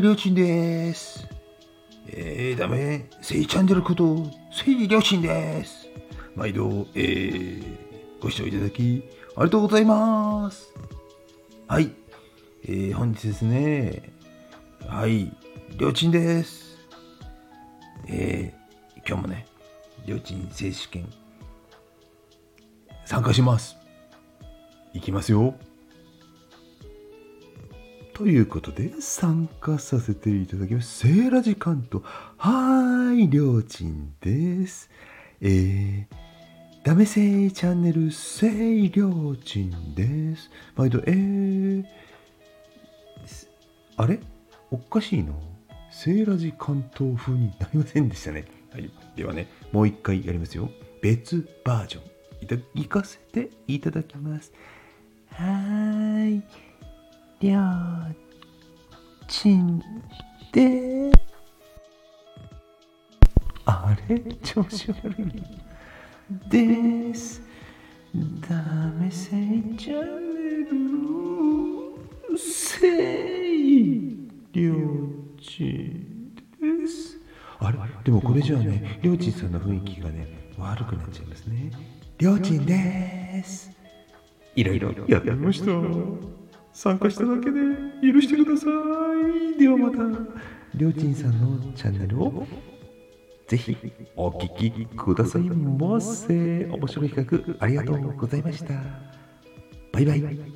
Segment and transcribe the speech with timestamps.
[0.00, 1.26] りょうちんです。
[2.08, 5.88] えー、ダメ、せいチャンネルこと、せいりょうちんです。
[6.34, 7.62] 毎度、えー、
[8.20, 9.04] ご視聴いただき、
[9.36, 10.72] ありがとうございます。
[11.68, 11.90] はい、
[12.64, 14.12] えー、本日ですね、
[14.86, 15.30] はい、
[15.76, 16.78] りょうちんです。
[18.08, 19.46] えー、今日もね、
[20.06, 21.06] りょうちん選手権、
[23.04, 23.76] 参加します。
[24.94, 25.54] いきますよ。
[28.22, 31.00] ということで参加させていただきます。
[31.00, 32.04] セーラジカント。
[32.36, 34.88] はーい、りょうちんです。
[35.40, 36.14] えー、
[36.84, 40.52] ダメせいチャンネル、せいりょうちんです。
[40.76, 41.84] 毎度、えー、
[43.96, 44.20] あれ？
[44.70, 45.34] おかしいの？
[45.90, 48.44] セーラジ関東風になりませんでしたね。
[48.70, 48.88] はい。
[49.16, 50.70] ではね、もう一回やりますよ。
[51.02, 52.02] 別バージョン。
[52.40, 54.52] いた、行かせていただきます。
[55.32, 56.42] はーい。
[57.40, 57.62] りょう
[59.32, 59.82] ちん
[60.52, 61.10] で
[63.64, 64.20] あれ？
[64.44, 65.24] 調子悪い
[66.50, 67.40] です。
[68.46, 68.56] ダ
[69.00, 70.40] メせいチャンネ
[72.30, 74.28] ルせい。
[74.52, 74.76] りょう
[75.40, 77.16] ちんです。
[77.58, 77.78] あれ？
[78.04, 81.70] でもこれじゃあねりょうちんさんの雰囲気がね悪くなっちゃいますね。
[82.18, 83.70] りょうちんです。
[84.56, 84.92] いろいろ。
[85.08, 85.72] やってみました
[86.72, 87.60] 参加しただけで
[88.02, 88.66] 許してくださ
[89.54, 89.58] い。
[89.58, 89.98] ではまた、
[90.74, 92.46] りょうちんさんのチャンネルを
[93.46, 93.76] ぜひ
[94.16, 96.66] お聞きくださいませ。
[96.66, 98.74] 面白い企画ありがとうございました。
[99.92, 100.51] バイバイ。